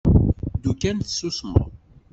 [0.57, 1.69] Ddu kan tessusmeḍ.